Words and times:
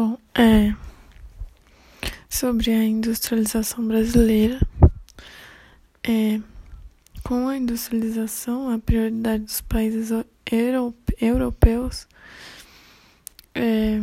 Bom, 0.00 0.16
é. 0.34 0.74
Sobre 2.26 2.70
a 2.70 2.82
industrialização 2.82 3.86
brasileira. 3.86 4.58
É, 6.02 6.40
com 7.22 7.48
a 7.48 7.58
industrialização, 7.58 8.70
a 8.70 8.78
prioridade 8.78 9.44
dos 9.44 9.60
países 9.60 10.08
europeus 11.20 12.08
é, 13.54 14.00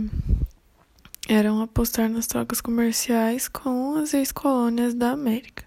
eram 1.27 1.63
apostar 1.63 2.07
nas 2.07 2.27
trocas 2.27 2.61
comerciais 2.61 3.47
com 3.47 3.95
as 3.95 4.13
ex-colônias 4.13 4.93
da 4.93 5.09
América. 5.09 5.65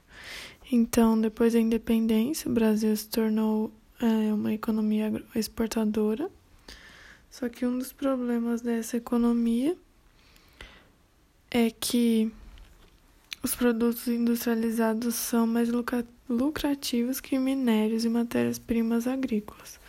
Então, 0.71 1.21
depois 1.21 1.55
da 1.55 1.59
independência, 1.59 2.49
o 2.49 2.55
Brasil 2.55 2.97
se 2.97 3.09
tornou 3.09 3.73
é, 4.01 4.33
uma 4.33 4.53
economia 4.53 5.13
exportadora. 5.35 6.31
Só 7.29 7.49
que 7.49 7.67
um 7.67 7.77
dos 7.77 7.93
problemas 7.93 8.61
dessa 8.61 8.97
economia 8.97 9.77
é 11.51 11.71
que 11.71 12.31
os 13.43 13.55
produtos 13.55 14.07
industrializados 14.07 15.15
são 15.15 15.47
mais 15.47 15.69
lucrativos 16.29 17.21
que 17.21 17.39
minérios 17.39 18.05
e 18.05 18.09
matérias-primas 18.09 19.07
agrícolas. 19.07 19.81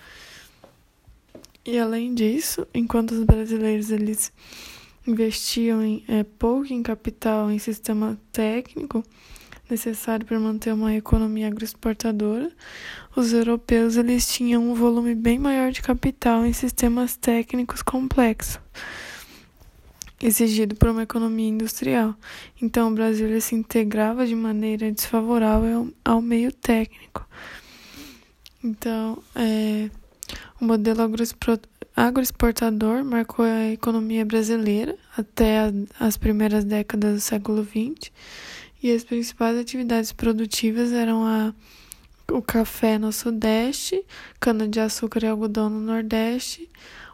E 1.63 1.77
além 1.77 2.15
disso, 2.15 2.67
enquanto 2.73 3.11
os 3.11 3.23
brasileiros 3.23 3.91
eles 3.91 4.33
investiam 5.05 5.83
em, 5.83 6.03
é, 6.07 6.23
pouco 6.23 6.73
em 6.73 6.81
capital 6.81 7.51
em 7.51 7.59
sistema 7.59 8.19
técnico 8.31 9.03
necessário 9.69 10.25
para 10.25 10.39
manter 10.39 10.73
uma 10.73 10.95
economia 10.95 11.47
agroexportadora, 11.47 12.51
os 13.15 13.31
europeus 13.31 13.95
eles 13.95 14.27
tinham 14.27 14.69
um 14.69 14.73
volume 14.73 15.13
bem 15.13 15.37
maior 15.37 15.71
de 15.71 15.81
capital 15.81 16.45
em 16.45 16.53
sistemas 16.53 17.15
técnicos 17.15 17.81
complexos 17.81 18.59
exigido 20.21 20.75
por 20.75 20.89
uma 20.89 21.03
economia 21.03 21.49
industrial. 21.49 22.15
Então, 22.61 22.91
o 22.91 22.95
Brasil 22.95 23.39
se 23.41 23.55
integrava 23.55 24.25
de 24.25 24.35
maneira 24.35 24.91
desfavorável 24.91 25.91
ao 26.05 26.21
meio 26.21 26.51
técnico. 26.51 27.27
Então, 28.63 29.21
é, 29.35 29.89
o 30.59 30.65
modelo 30.65 31.01
agroexportador 31.95 33.03
marcou 33.03 33.43
a 33.43 33.71
economia 33.71 34.23
brasileira 34.23 34.95
até 35.17 35.71
as 35.99 36.17
primeiras 36.17 36.63
décadas 36.63 37.15
do 37.15 37.19
século 37.19 37.63
XX, 37.63 38.11
e 38.83 38.91
as 38.91 39.03
principais 39.03 39.57
atividades 39.57 40.11
produtivas 40.11 40.91
eram 40.91 41.23
a, 41.25 41.53
o 42.31 42.41
café 42.41 42.97
no 42.97 43.11
Sudeste, 43.11 44.03
cana-de-açúcar 44.39 45.23
e 45.23 45.27
algodão 45.27 45.69
no 45.69 45.79
Nordeste, 45.79 46.69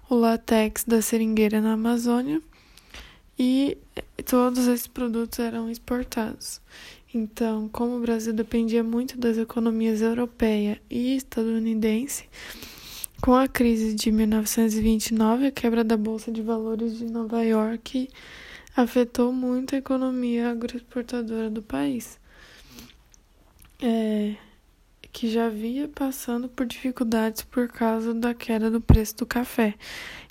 o 0.09 0.15
látex 0.15 0.85
da 0.85 1.01
seringueira 1.01 1.59
na 1.59 1.73
Amazônia 1.73 2.41
e 3.37 3.77
todos 4.25 4.67
esses 4.67 4.87
produtos 4.87 5.39
eram 5.39 5.69
exportados. 5.69 6.61
Então, 7.13 7.69
como 7.69 7.97
o 7.97 7.99
Brasil 7.99 8.33
dependia 8.33 8.83
muito 8.83 9.17
das 9.17 9.37
economias 9.37 10.01
europeia 10.01 10.81
e 10.89 11.15
estadunidense, 11.15 12.25
com 13.21 13.33
a 13.33 13.47
crise 13.47 13.93
de 13.93 14.11
1929, 14.11 15.47
a 15.47 15.51
quebra 15.51 15.83
da 15.83 15.97
Bolsa 15.97 16.31
de 16.31 16.41
Valores 16.41 16.97
de 16.97 17.05
Nova 17.05 17.43
York 17.43 18.09
afetou 18.75 19.33
muito 19.33 19.73
a 19.73 19.79
economia 19.79 20.51
agroexportadora 20.51 21.49
do 21.49 21.63
país. 21.63 22.19
É, 23.81 24.35
que 25.17 25.27
já 25.27 25.49
vinha 25.49 25.87
passando 25.87 26.47
por 26.47 26.63
dificuldades 26.63 27.41
por 27.41 27.67
causa 27.67 28.13
da 28.13 28.35
queda 28.35 28.69
do 28.69 28.79
preço 28.79 29.17
do 29.17 29.25
café. 29.25 29.73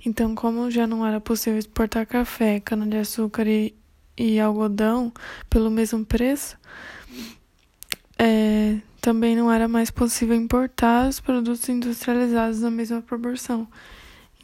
Então, 0.05 0.33
como 0.33 0.70
já 0.70 0.87
não 0.87 1.05
era 1.05 1.20
possível 1.20 1.59
exportar 1.59 2.06
café, 2.06 2.61
cana-de-açúcar 2.61 3.48
e, 3.48 3.75
e 4.17 4.39
algodão 4.39 5.12
pelo 5.51 5.73
mesmo 5.73 6.06
preço, 6.06 6.56
é, 8.17 8.78
também 9.01 9.34
não 9.34 9.50
era 9.50 9.66
mais 9.66 9.91
possível 9.91 10.37
importar 10.37 11.09
os 11.09 11.19
produtos 11.19 11.69
industrializados 11.69 12.60
na 12.60 12.71
mesma 12.71 13.03
proporção. 13.03 13.66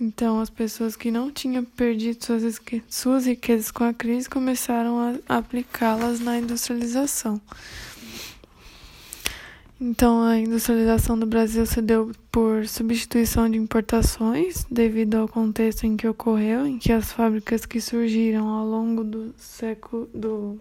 Então, 0.01 0.41
as 0.41 0.51
pessoas 0.51 0.97
que 0.97 1.13
não 1.13 1.31
tinham 1.31 1.65
perdido 1.65 2.25
suas, 2.25 2.61
suas 2.89 3.27
riquezas 3.27 3.71
com 3.71 3.85
a 3.85 3.95
crise 3.95 4.29
começaram 4.29 5.21
a 5.29 5.37
aplicá-las 5.37 6.19
na 6.19 6.37
industrialização. 6.37 7.41
Então, 9.85 10.23
a 10.23 10.39
industrialização 10.39 11.19
do 11.19 11.27
Brasil 11.27 11.67
se 11.67 11.83
deu 11.83 12.13
por 12.31 12.69
substituição 12.69 13.51
de 13.51 13.59
importações, 13.59 14.65
devido 14.71 15.17
ao 15.17 15.27
contexto 15.27 15.83
em 15.83 15.97
que 15.97 16.07
ocorreu, 16.07 16.65
em 16.65 16.79
que 16.79 16.93
as 16.93 17.11
fábricas 17.11 17.67
que 17.67 17.81
surgiram 17.81 18.47
ao 18.47 18.65
longo 18.65 19.03
do 19.03 19.35
século 19.37 20.09
do, 20.15 20.57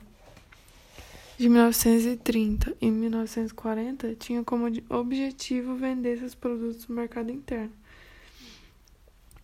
de 1.37 1.47
1930 1.47 2.75
e 2.81 2.89
1940 2.89 4.15
tinham 4.15 4.43
como 4.43 4.65
objetivo 4.89 5.75
vender 5.75 6.17
seus 6.17 6.33
produtos 6.33 6.87
no 6.87 6.95
mercado 6.95 7.31
interno. 7.31 7.73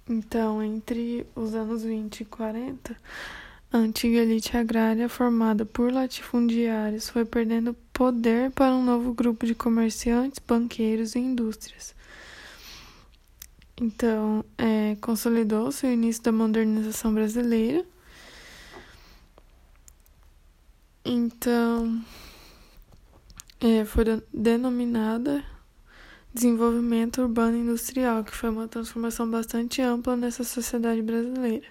Então, 0.10 0.64
entre 0.64 1.24
os 1.36 1.54
anos 1.54 1.84
20 1.84 2.22
e 2.22 2.26
40, 2.26 2.98
a 3.72 3.78
antiga 3.78 4.18
elite 4.18 4.58
agrária, 4.58 5.08
formada 5.08 5.68
por 5.68 5.92
latifundiários, 5.92 7.10
foi 7.10 7.26
perdendo 7.26 7.76
poder 7.98 8.52
para 8.52 8.76
um 8.76 8.86
novo 8.86 9.12
grupo 9.12 9.44
de 9.44 9.56
comerciantes, 9.56 10.40
banqueiros 10.48 11.16
e 11.16 11.20
indústrias. 11.20 11.96
Então, 13.82 14.46
é, 14.56 14.96
consolidou-se 15.02 15.84
o 15.84 15.90
início 15.90 16.22
da 16.22 16.32
modernização 16.32 17.12
brasileira. 17.12 17.84
Então, 21.04 22.00
é, 23.60 23.84
foi 23.84 24.04
denominada 24.32 25.44
desenvolvimento 26.32 27.24
urbano 27.24 27.58
industrial, 27.58 28.24
que 28.24 28.36
foi 28.36 28.52
uma 28.52 28.68
transformação 28.68 29.28
bastante 29.28 29.82
ampla 29.82 30.16
nessa 30.16 30.44
sociedade 30.44 31.02
brasileira. 31.02 31.66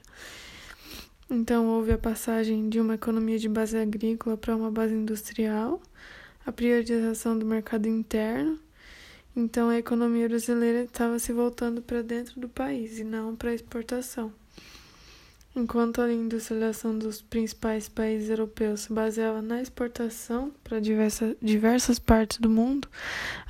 Então, 1.30 1.68
houve 1.68 1.92
a 1.92 1.98
passagem 1.98 2.68
de 2.68 2.80
uma 2.80 2.94
economia 2.94 3.38
de 3.38 3.48
base 3.48 3.76
agrícola 3.76 4.36
para 4.36 4.56
uma 4.56 4.72
base 4.72 4.94
industrial, 4.94 5.80
a 6.46 6.52
priorização 6.52 7.36
do 7.36 7.44
mercado 7.44 7.88
interno. 7.88 8.58
Então, 9.34 9.68
a 9.68 9.76
economia 9.76 10.28
brasileira 10.28 10.84
estava 10.84 11.18
se 11.18 11.32
voltando 11.32 11.82
para 11.82 12.00
dentro 12.02 12.40
do 12.40 12.48
país 12.48 12.98
e 12.98 13.04
não 13.04 13.34
para 13.34 13.50
a 13.50 13.54
exportação. 13.54 14.32
Enquanto 15.54 16.00
a 16.00 16.12
industrialização 16.12 16.98
dos 16.98 17.20
principais 17.20 17.88
países 17.88 18.28
europeus 18.28 18.80
se 18.80 18.92
baseava 18.92 19.42
na 19.42 19.60
exportação 19.60 20.52
para 20.62 20.78
diversas, 20.80 21.34
diversas 21.40 21.98
partes 21.98 22.38
do 22.38 22.48
mundo, 22.48 22.86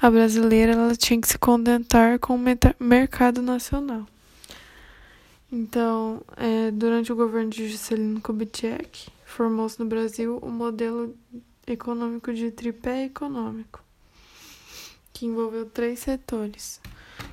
a 0.01 0.11
brasileira 0.11 0.73
ela 0.73 0.97
tinha 0.97 1.21
que 1.21 1.29
se 1.29 1.37
contentar 1.37 2.19
com 2.19 2.37
o 2.37 2.45
mercado 2.81 3.43
nacional. 3.43 4.07
Então, 5.51 6.23
é, 6.37 6.71
durante 6.71 7.13
o 7.13 7.17
governo 7.17 7.51
de 7.51 7.69
Juscelino 7.69 8.21
Kubitschek, 8.21 9.09
formou-se 9.25 9.79
no 9.79 9.87
Brasil 9.87 10.39
o 10.41 10.49
modelo 10.49 11.17
econômico 11.67 12.33
de 12.33 12.51
tripé 12.51 13.05
econômico, 13.05 13.83
que 15.13 15.27
envolveu 15.27 15.67
três 15.67 15.99
setores, 16.01 16.81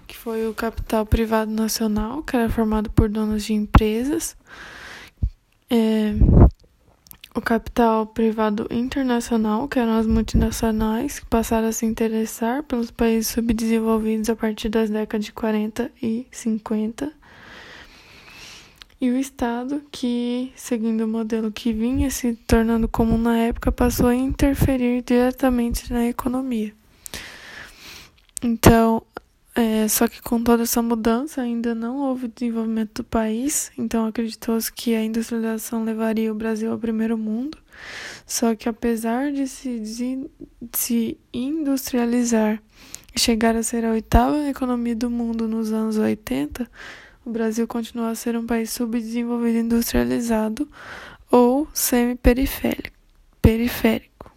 que 0.08 0.18
foi 0.18 0.48
o 0.48 0.54
capital 0.54 1.06
privado 1.06 1.52
nacional, 1.52 2.24
que 2.24 2.36
era 2.36 2.50
formado 2.50 2.90
por 2.90 3.10
donos 3.10 3.44
de 3.44 3.54
empresas, 3.54 4.36
é, 5.70 6.14
o 7.36 7.42
capital 7.42 8.06
privado 8.06 8.68
internacional, 8.70 9.68
que 9.68 9.80
eram 9.80 9.98
as 9.98 10.06
multinacionais, 10.06 11.20
que 11.20 11.26
passaram 11.26 11.68
a 11.68 11.72
se 11.72 11.86
interessar 11.86 12.64
pelos 12.64 12.92
países 12.92 13.32
subdesenvolvidos 13.32 14.30
a 14.30 14.36
partir 14.36 14.70
das 14.70 14.90
décadas 14.90 15.26
de 15.26 15.34
40 15.34 15.92
e 16.02 16.28
50, 16.32 17.12
e 19.00 19.10
o 19.10 19.18
Estado, 19.18 19.82
que, 19.92 20.52
seguindo 20.56 21.02
o 21.02 21.08
modelo 21.08 21.52
que 21.52 21.74
vinha 21.74 22.10
se 22.10 22.34
tornando 22.48 22.88
comum 22.88 23.18
na 23.18 23.38
época, 23.38 23.72
passou 23.72 24.08
a 24.08 24.16
interferir 24.16 25.04
diretamente 25.04 25.92
na 25.92 26.08
economia. 26.08 26.74
Então, 28.42 29.04
é, 29.56 29.88
só 29.88 30.08
que 30.08 30.20
com 30.22 30.44
toda 30.44 30.64
essa 30.64 30.82
mudança 30.82 31.42
ainda 31.42 31.76
não 31.76 31.98
houve 31.98 32.28
desenvolvimento 32.28 33.02
do 33.02 33.04
país, 33.04 33.72
então 33.78 34.08
acreditou-se 34.08 34.72
que 34.72 34.96
a 34.96 35.04
industrialização 35.04 35.84
levaria 35.84 36.32
o 36.32 36.36
Brasil 36.36 36.72
ao 36.72 36.80
primeiro 36.80 37.18
mundo. 37.18 37.58
Só 38.26 38.56
que 38.56 38.68
apesar 38.68 39.32
de 39.32 39.48
se, 39.48 39.80
de 39.80 40.30
se 40.74 41.18
industrializar 41.32 42.62
e 43.16 43.20
chegar 43.20 43.56
a 43.56 43.62
ser 43.62 43.86
a 43.86 43.92
oitava 43.92 44.50
economia 44.50 44.96
do 44.96 45.10
mundo 45.10 45.48
nos 45.48 45.72
anos 45.72 45.98
80, 45.98 46.70
o 47.26 47.30
Brasil 47.30 47.68
continua 47.68 48.10
a 48.10 48.16
ser 48.16 48.36
um 48.36 48.46
país 48.46 48.72
subdesenvolvido 48.72 49.60
industrializado 49.60 50.68
ou 51.32 51.68
semi-periférico. 51.74 52.98
Periférico. 53.42 54.32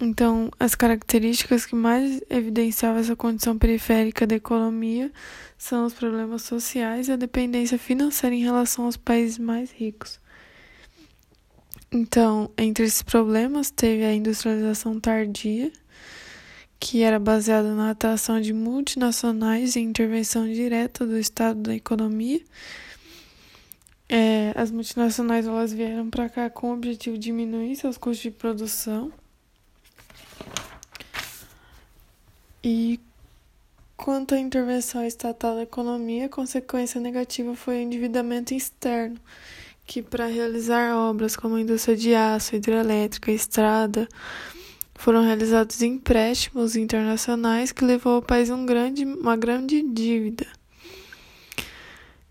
Então, 0.00 0.50
as 0.58 0.74
características 0.74 1.66
que 1.66 1.74
mais 1.74 2.22
evidenciavam 2.30 3.00
essa 3.00 3.14
condição 3.14 3.58
periférica 3.58 4.26
da 4.26 4.34
economia 4.34 5.12
são 5.58 5.84
os 5.84 5.92
problemas 5.92 6.42
sociais 6.42 7.08
e 7.08 7.12
a 7.12 7.16
dependência 7.16 7.78
financeira 7.78 8.34
em 8.34 8.42
relação 8.42 8.86
aos 8.86 8.96
países 8.96 9.36
mais 9.36 9.70
ricos. 9.70 10.18
Então, 11.92 12.50
entre 12.56 12.84
esses 12.84 13.02
problemas, 13.02 13.70
teve 13.70 14.04
a 14.04 14.14
industrialização 14.14 14.98
tardia, 14.98 15.70
que 16.80 17.02
era 17.02 17.20
baseada 17.20 17.74
na 17.74 17.90
atração 17.90 18.40
de 18.40 18.52
multinacionais 18.52 19.76
e 19.76 19.80
intervenção 19.80 20.50
direta 20.50 21.06
do 21.06 21.18
Estado 21.18 21.60
da 21.60 21.74
economia. 21.74 22.40
É, 24.08 24.52
as 24.56 24.72
multinacionais 24.72 25.46
elas 25.46 25.72
vieram 25.72 26.10
para 26.10 26.28
cá 26.28 26.50
com 26.50 26.70
o 26.70 26.74
objetivo 26.74 27.16
de 27.16 27.24
diminuir 27.24 27.76
seus 27.76 27.96
custos 27.96 28.22
de 28.22 28.30
produção 28.32 29.12
E 32.62 33.00
quanto 33.96 34.34
à 34.34 34.38
intervenção 34.38 35.02
estatal 35.04 35.54
na 35.54 35.62
economia, 35.62 36.26
a 36.26 36.28
consequência 36.28 37.00
negativa 37.00 37.54
foi 37.54 37.76
o 37.76 37.80
endividamento 37.80 38.52
externo, 38.52 39.18
que 39.86 40.02
para 40.02 40.26
realizar 40.26 40.94
obras 40.94 41.34
como 41.36 41.54
a 41.54 41.60
indústria 41.60 41.96
de 41.96 42.14
aço, 42.14 42.54
hidrelétrica, 42.54 43.32
estrada, 43.32 44.06
foram 45.00 45.22
realizados 45.22 45.80
empréstimos 45.80 46.76
internacionais 46.76 47.72
que 47.72 47.82
levou 47.82 48.16
ao 48.16 48.22
país 48.22 48.50
um 48.50 48.66
grande, 48.66 49.02
uma 49.06 49.34
grande 49.34 49.80
dívida. 49.80 50.46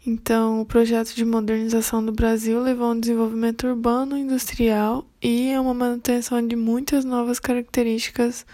Então, 0.06 0.62
o 0.62 0.66
projeto 0.66 1.16
de 1.16 1.26
modernização 1.26 2.06
do 2.06 2.12
Brasil 2.12 2.62
levou 2.62 2.86
a 2.88 2.92
um 2.92 3.00
desenvolvimento 3.00 3.66
urbano, 3.66 4.16
industrial 4.16 5.04
e 5.20 5.52
a 5.52 5.60
uma 5.60 5.74
manutenção 5.74 6.48
de 6.48 6.56
muitas 6.56 7.04
novas 7.04 7.40
características 7.40 8.46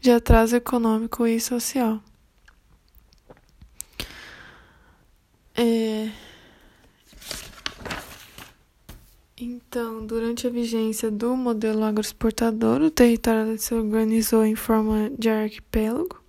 de 0.00 0.10
atraso 0.10 0.56
econômico 0.56 1.24
e 1.24 1.38
social. 1.38 2.02
É... 5.54 6.10
Então, 9.44 10.06
durante 10.06 10.46
a 10.46 10.50
vigência 10.50 11.10
do 11.10 11.36
modelo 11.36 11.82
agroexportador, 11.82 12.80
o 12.80 12.88
território 12.88 13.58
se 13.58 13.74
organizou 13.74 14.44
em 14.44 14.54
forma 14.54 15.10
de 15.18 15.28
arquipélago. 15.28 16.22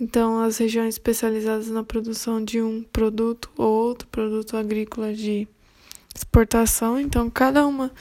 Então, 0.00 0.42
as 0.42 0.58
regiões 0.58 0.94
especializadas 0.94 1.68
na 1.68 1.84
produção 1.84 2.44
de 2.44 2.60
um 2.60 2.82
produto 2.82 3.48
ou 3.56 3.68
outro 3.68 4.08
produto 4.08 4.56
agrícola 4.56 5.14
de 5.14 5.46
exportação. 6.12 6.98
Então, 6.98 7.30
cada 7.30 7.64
uma 7.64 7.92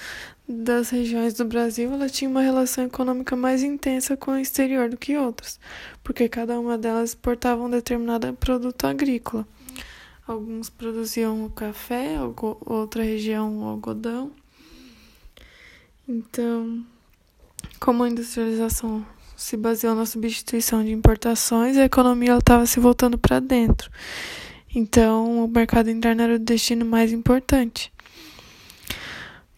das 0.47 0.89
regiões 0.89 1.35
do 1.35 1.45
Brasil, 1.45 1.93
ela 1.93 2.09
tinha 2.09 2.27
uma 2.27 2.41
relação 2.41 2.85
econômica 2.85 3.35
mais 3.35 3.61
intensa 3.61 4.17
com 4.17 4.31
o 4.31 4.39
exterior 4.39 4.89
do 4.89 4.97
que 4.97 5.15
outras, 5.15 5.59
porque 6.03 6.27
cada 6.27 6.59
uma 6.59 6.75
delas 6.75 7.11
exportava 7.11 7.63
um 7.63 7.69
determinado 7.69 8.33
produto 8.33 8.85
agrícola. 8.85 9.47
Alguns 10.29 10.69
produziam 10.69 11.43
o 11.43 11.49
café, 11.49 12.17
outra 12.65 13.03
região 13.03 13.59
o 13.59 13.63
algodão. 13.63 14.31
Então, 16.11 16.83
como 17.79 18.03
a 18.03 18.09
industrialização 18.09 19.05
se 19.37 19.55
baseou 19.55 19.93
na 19.93 20.07
substituição 20.07 20.83
de 20.83 20.91
importações, 20.91 21.77
a 21.77 21.85
economia 21.85 22.35
estava 22.35 22.65
se 22.65 22.79
voltando 22.79 23.15
para 23.15 23.39
dentro. 23.39 23.91
Então, 24.73 25.45
o 25.45 25.47
mercado 25.47 25.91
interno 25.91 26.23
era 26.23 26.33
o 26.33 26.39
destino 26.39 26.83
mais 26.83 27.13
importante. 27.13 27.93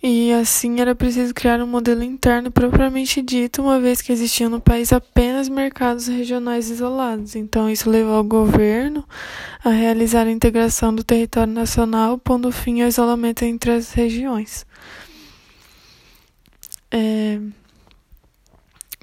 E 0.04 0.34
assim 0.34 0.82
era 0.82 0.94
preciso 0.94 1.34
criar 1.34 1.62
um 1.62 1.68
modelo 1.68 2.04
interno 2.04 2.52
propriamente 2.52 3.22
dito, 3.22 3.62
uma 3.62 3.80
vez 3.80 4.02
que 4.02 4.12
existiam 4.12 4.50
no 4.50 4.60
país 4.60 4.92
apenas 4.92 5.48
mercados 5.48 6.08
regionais 6.08 6.70
isolados. 6.70 7.34
Então, 7.34 7.70
isso 7.70 7.90
levou 7.90 8.20
o 8.20 8.26
governo 8.26 9.08
a 9.64 9.70
realizar 9.70 10.28
a 10.28 10.32
integração 10.32 10.94
do 10.94 11.02
território 11.02 11.54
nacional, 11.54 12.18
pondo 12.18 12.52
fim 12.52 12.82
ao 12.82 12.90
isolamento 12.90 13.46
entre 13.46 13.72
as 13.72 13.94
regiões. 13.94 14.66
É... 16.92 17.40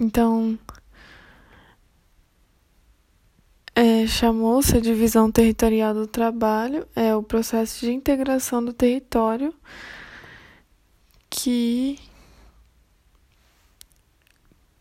Então, 0.01 0.59
é, 3.75 4.07
chamou-se 4.07 4.77
a 4.77 4.81
divisão 4.81 5.31
territorial 5.31 5.95
do 5.95 6.07
trabalho, 6.07 6.87
é 6.97 7.15
o 7.15 7.23
processo 7.23 7.87
de 7.87 7.93
integração 7.93 8.65
do 8.65 8.73
território 8.73 9.55
que 11.31 11.99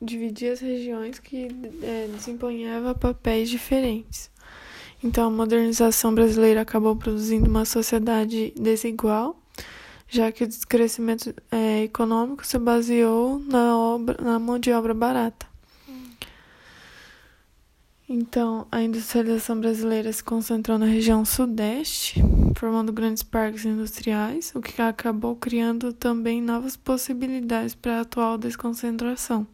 dividia 0.02 0.54
as 0.54 0.62
regiões 0.62 1.20
que 1.20 1.48
é, 1.84 2.08
desempenhava 2.08 2.96
papéis 2.96 3.50
diferentes. 3.50 4.32
Então, 5.04 5.28
a 5.28 5.32
modernização 5.32 6.14
brasileira 6.14 6.62
acabou 6.62 6.96
produzindo 6.96 7.48
uma 7.48 7.66
sociedade 7.66 8.52
desigual, 8.56 9.40
já 10.08 10.32
que 10.32 10.44
o 10.44 10.50
crescimento 10.68 11.34
é, 11.52 11.84
econômico 11.84 12.46
se 12.46 12.58
baseou 12.58 13.40
na, 13.40 13.78
obra, 13.78 14.18
na 14.22 14.40
mão 14.40 14.58
de 14.58 14.72
obra 14.72 14.94
barata. 14.94 15.48
Então, 18.10 18.66
a 18.72 18.82
industrialização 18.82 19.60
brasileira 19.60 20.14
se 20.14 20.24
concentrou 20.24 20.80
na 20.80 20.86
região 20.86 21.26
sudeste, 21.26 22.22
formando 22.56 22.94
grandes 22.94 23.22
parques 23.22 23.66
industriais, 23.66 24.54
o 24.56 24.62
que 24.62 24.82
acabou 24.82 25.36
criando 25.36 25.92
também 25.92 26.42
novas 26.42 26.78
possibilidades 26.78 27.76
para 27.76 27.98
a 27.98 28.02
atual 28.02 28.38
desconcentração. 28.38 29.46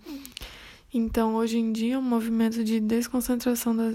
Então, 0.94 1.34
hoje 1.34 1.58
em 1.58 1.72
dia, 1.72 1.98
o 1.98 2.02
movimento 2.04 2.64
de 2.64 2.80
desconcentração 2.80 3.76
da... 3.76 3.92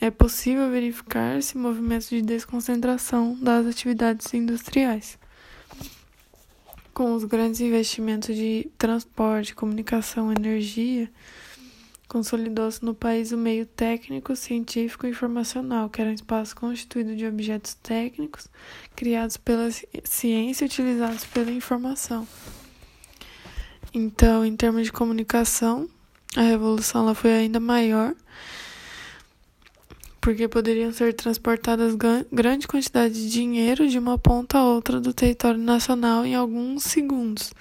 é 0.00 0.10
possível 0.10 0.70
verificar 0.70 1.38
esse 1.38 1.58
movimento 1.58 2.08
de 2.08 2.22
desconcentração 2.22 3.36
das 3.40 3.66
atividades 3.66 4.32
industriais. 4.32 5.18
Com 6.94 7.14
os 7.14 7.24
grandes 7.24 7.60
investimentos 7.60 8.34
de 8.34 8.70
transporte, 8.78 9.54
comunicação, 9.54 10.32
energia, 10.32 11.10
Consolidou-se 12.10 12.84
no 12.84 12.92
país 12.92 13.30
o 13.30 13.38
meio 13.38 13.64
técnico, 13.64 14.34
científico 14.34 15.06
e 15.06 15.10
informacional, 15.10 15.88
que 15.88 16.00
era 16.00 16.10
um 16.10 16.12
espaço 16.12 16.56
constituído 16.56 17.14
de 17.14 17.24
objetos 17.24 17.74
técnicos 17.74 18.48
criados 18.96 19.36
pela 19.36 19.68
ciência 20.02 20.64
e 20.64 20.66
utilizados 20.66 21.24
pela 21.26 21.52
informação. 21.52 22.26
Então, 23.94 24.44
em 24.44 24.56
termos 24.56 24.86
de 24.86 24.92
comunicação, 24.92 25.88
a 26.34 26.40
revolução 26.40 27.02
ela 27.02 27.14
foi 27.14 27.32
ainda 27.32 27.60
maior, 27.60 28.12
porque 30.20 30.46
poderiam 30.46 30.92
ser 30.92 31.14
transportadas 31.14 31.96
grande 32.30 32.68
quantidade 32.68 33.14
de 33.14 33.30
dinheiro 33.30 33.88
de 33.88 33.98
uma 33.98 34.18
ponta 34.18 34.58
a 34.58 34.64
outra 34.64 35.00
do 35.00 35.14
território 35.14 35.58
nacional 35.58 36.26
em 36.26 36.34
alguns 36.34 36.84
segundos. 36.84 37.52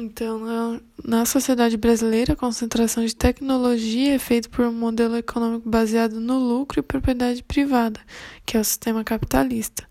Então, 0.00 0.80
na, 1.04 1.24
sociedade 1.24 1.76
brasileira, 1.76 2.34
a 2.34 2.36
concentração 2.36 3.04
de 3.04 3.16
tecnologia 3.16 4.14
é 4.14 4.18
feita 4.18 4.48
por 4.48 4.64
um 4.64 4.72
modelo 4.72 5.16
econômico 5.16 5.68
baseado 5.68 6.20
no 6.20 6.38
lucro 6.38 6.78
e 6.78 6.82
propriedade 6.82 7.42
privada, 7.42 7.98
que 8.46 8.56
é 8.56 8.60
o 8.60 8.64
sistema 8.64 9.02
capitalista. 9.02 9.84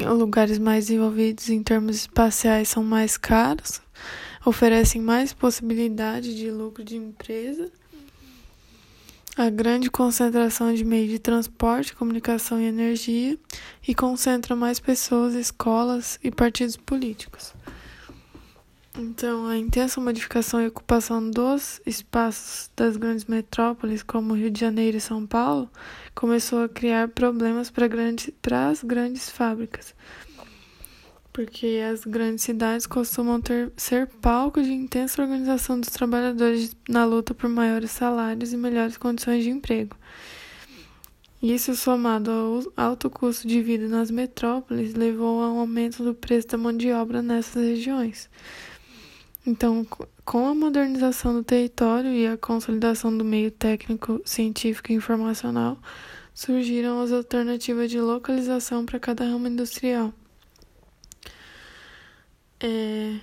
Lugares 0.00 0.58
mais 0.58 0.86
desenvolvidos 0.86 1.50
em 1.50 1.62
termos 1.62 1.96
espaciais 1.96 2.68
são 2.68 2.82
mais 2.82 3.18
caros, 3.18 3.82
oferecem 4.46 5.02
mais 5.02 5.34
possibilidade 5.34 6.34
de 6.34 6.50
lucro 6.50 6.82
de 6.82 6.96
empresa. 6.96 7.70
A 9.34 9.48
grande 9.48 9.90
concentração 9.90 10.74
de 10.74 10.84
meios 10.84 11.10
de 11.10 11.18
transporte, 11.18 11.94
comunicação 11.94 12.60
e 12.60 12.66
energia 12.66 13.38
e 13.86 13.94
concentra 13.94 14.54
mais 14.54 14.78
pessoas, 14.78 15.34
escolas 15.34 16.18
e 16.22 16.30
partidos 16.30 16.76
políticos. 16.76 17.54
Então, 18.98 19.46
a 19.46 19.56
intensa 19.56 19.98
modificação 20.02 20.60
e 20.60 20.66
ocupação 20.66 21.30
dos 21.30 21.80
espaços 21.86 22.70
das 22.76 22.98
grandes 22.98 23.24
metrópoles, 23.24 24.02
como 24.02 24.34
Rio 24.34 24.50
de 24.50 24.60
Janeiro 24.60 24.98
e 24.98 25.00
São 25.00 25.26
Paulo, 25.26 25.70
começou 26.14 26.64
a 26.64 26.68
criar 26.68 27.08
problemas 27.08 27.70
para 27.70 27.88
grandes, 27.88 28.30
as 28.50 28.82
grandes 28.82 29.30
fábricas, 29.30 29.94
porque 31.32 31.80
as 31.90 32.04
grandes 32.04 32.44
cidades 32.44 32.86
costumam 32.86 33.40
ter, 33.40 33.72
ser 33.76 34.06
palco 34.06 34.62
de 34.62 34.72
intensa 34.72 35.22
organização 35.22 35.80
dos 35.80 35.88
trabalhadores 35.88 36.76
na 36.88 37.04
luta 37.04 37.32
por 37.32 37.48
maiores 37.48 37.90
salários 37.90 38.52
e 38.52 38.56
melhores 38.56 38.96
condições 38.96 39.42
de 39.42 39.50
emprego. 39.50 39.96
Isso, 41.42 41.74
somado 41.74 42.30
ao 42.30 42.72
alto 42.76 43.10
custo 43.10 43.48
de 43.48 43.60
vida 43.62 43.88
nas 43.88 44.10
metrópoles, 44.10 44.94
levou 44.94 45.42
ao 45.42 45.58
aumento 45.58 46.04
do 46.04 46.14
preço 46.14 46.48
da 46.48 46.58
mão 46.58 46.76
de 46.76 46.92
obra 46.92 47.20
nessas 47.20 47.64
regiões. 47.64 48.30
Então, 49.44 49.84
com 50.24 50.46
a 50.46 50.54
modernização 50.54 51.34
do 51.34 51.42
território 51.42 52.12
e 52.12 52.28
a 52.28 52.36
consolidação 52.36 53.16
do 53.16 53.24
meio 53.24 53.50
técnico, 53.50 54.20
científico 54.24 54.92
e 54.92 54.94
informacional, 54.94 55.78
surgiram 56.32 57.00
as 57.00 57.10
alternativas 57.10 57.90
de 57.90 58.00
localização 58.00 58.86
para 58.86 59.00
cada 59.00 59.24
ramo 59.24 59.48
industrial. 59.48 60.14
É... 62.62 63.18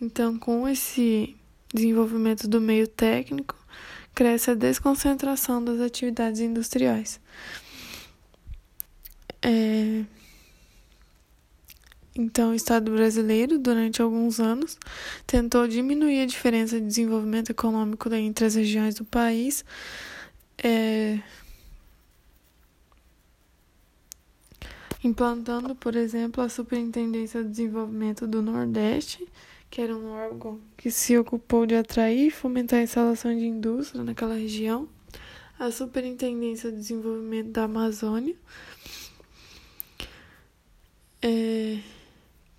Então, 0.00 0.38
com 0.38 0.68
esse 0.68 1.34
desenvolvimento 1.72 2.46
do 2.46 2.60
meio 2.60 2.86
técnico, 2.86 3.56
cresce 4.14 4.50
a 4.50 4.54
desconcentração 4.54 5.64
das 5.64 5.80
atividades 5.80 6.40
industriais. 6.40 7.20
É... 9.42 10.04
Então, 12.16 12.52
o 12.52 12.54
Estado 12.54 12.92
brasileiro, 12.92 13.58
durante 13.58 14.00
alguns 14.00 14.38
anos, 14.38 14.78
tentou 15.26 15.66
diminuir 15.66 16.20
a 16.22 16.26
diferença 16.26 16.80
de 16.80 16.86
desenvolvimento 16.86 17.50
econômico 17.50 18.12
entre 18.14 18.44
as 18.44 18.54
regiões 18.54 18.94
do 18.94 19.04
país, 19.04 19.64
é... 20.62 21.18
implantando, 25.06 25.74
por 25.74 25.94
exemplo, 25.94 26.42
a 26.42 26.48
Superintendência 26.48 27.42
de 27.42 27.50
Desenvolvimento 27.50 28.26
do 28.26 28.40
Nordeste, 28.40 29.26
que 29.70 29.80
era 29.80 29.94
um 29.94 30.10
órgão 30.10 30.60
que 30.76 30.90
se 30.90 31.16
ocupou 31.18 31.66
de 31.66 31.74
atrair 31.74 32.28
e 32.28 32.30
fomentar 32.30 32.80
a 32.80 32.82
instalação 32.82 33.36
de 33.36 33.44
indústria 33.44 34.02
naquela 34.02 34.34
região, 34.34 34.88
a 35.58 35.70
Superintendência 35.70 36.70
de 36.70 36.78
Desenvolvimento 36.78 37.50
da 37.50 37.64
Amazônia, 37.64 38.34
é, 41.20 41.78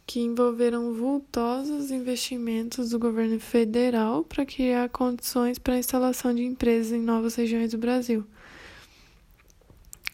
que 0.05 0.19
envolveram 0.19 0.93
vultosos 0.93 1.91
investimentos 1.91 2.91
do 2.91 2.99
governo 2.99 3.39
federal 3.39 4.23
para 4.23 4.45
criar 4.45 4.89
condições 4.89 5.57
para 5.57 5.73
a 5.73 5.79
instalação 5.79 6.33
de 6.33 6.43
empresas 6.43 6.91
em 6.91 7.01
novas 7.01 7.35
regiões 7.35 7.71
do 7.71 7.77
Brasil. 7.77 8.25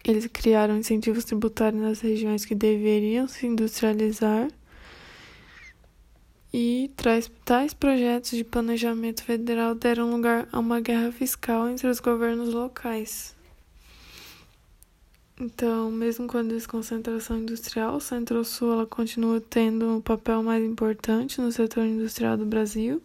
Eles 0.04 0.28
criaram 0.28 0.78
incentivos 0.78 1.26
tributários 1.26 1.82
nas 1.82 2.02
regiões 2.02 2.44
que 2.44 2.56
deveriam 2.56 3.28
se 3.28 3.46
industrializar 3.46 4.50
e 6.54 6.92
tais 7.46 7.74
projetos 7.74 8.32
de 8.32 8.44
planejamento 8.44 9.24
federal 9.24 9.74
deram 9.74 10.12
lugar 10.12 10.50
a 10.52 10.60
uma 10.60 10.82
guerra 10.82 11.12
fiscal 11.12 11.70
entre 11.70 11.88
os 11.88 12.02
governos 12.02 12.54
locais. 12.54 13.34
Então, 15.40 15.90
mesmo 15.90 16.28
com 16.28 16.38
a 16.38 16.44
desconcentração 16.44 17.40
industrial, 17.40 17.96
o 17.96 18.02
Centro-Sul 18.02 18.86
continua 18.88 19.42
tendo 19.42 19.88
um 19.88 20.02
papel 20.02 20.44
mais 20.44 20.64
importante 20.64 21.40
no 21.40 21.52
setor 21.52 21.86
industrial 21.86 22.38
do 22.38 22.46
Brasil, 22.46 23.02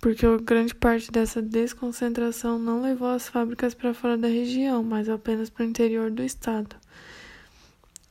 porque 0.00 0.24
grande 0.38 0.74
parte 0.74 1.12
dessa 1.12 1.42
desconcentração 1.42 2.58
não 2.58 2.80
levou 2.80 3.08
as 3.08 3.28
fábricas 3.28 3.74
para 3.74 3.92
fora 3.92 4.16
da 4.16 4.28
região, 4.28 4.82
mas 4.82 5.08
apenas 5.10 5.50
para 5.50 5.64
o 5.64 5.68
interior 5.68 6.10
do 6.10 6.22
estado. 6.22 6.74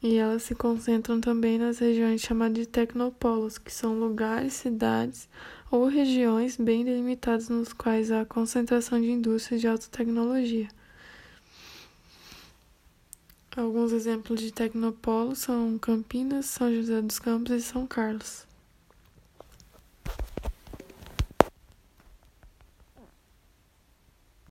E 0.01 0.15
elas 0.15 0.43
se 0.43 0.53
concentram 0.53 1.19
também 1.19 1.57
nas 1.57 1.79
regiões 1.79 2.21
chamadas 2.21 2.59
de 2.59 2.65
tecnopolos, 2.67 3.57
que 3.57 3.73
são 3.73 3.99
lugares, 3.99 4.53
cidades 4.53 5.27
ou 5.71 5.87
regiões 5.87 6.57
bem 6.57 6.85
delimitadas 6.85 7.49
nos 7.49 7.73
quais 7.73 8.11
há 8.11 8.23
concentração 8.23 9.01
de 9.01 9.11
indústrias 9.11 9.59
de 9.59 9.67
alta 9.67 9.87
tecnologia. 9.89 10.67
Alguns 13.57 13.91
exemplos 13.91 14.39
de 14.39 14.53
tecnopolos 14.53 15.39
são 15.39 15.77
Campinas, 15.79 16.45
São 16.45 16.73
José 16.73 17.01
dos 17.01 17.19
Campos 17.19 17.51
e 17.51 17.61
São 17.61 17.85
Carlos. 17.85 18.48